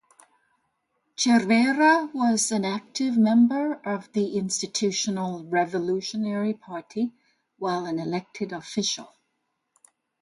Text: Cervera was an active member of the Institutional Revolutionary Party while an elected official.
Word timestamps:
Cervera 1.15 2.09
was 2.11 2.51
an 2.51 2.65
active 2.65 3.17
member 3.19 3.73
of 3.87 4.11
the 4.13 4.35
Institutional 4.35 5.45
Revolutionary 5.45 6.55
Party 6.55 7.13
while 7.59 7.85
an 7.85 7.99
elected 7.99 8.51
official. 8.51 9.13